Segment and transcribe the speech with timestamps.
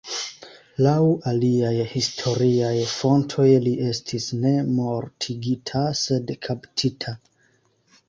[0.85, 0.93] Laŭ
[1.31, 7.19] aliaj historiaj fontoj li estis ne mortigita, sed kaptita.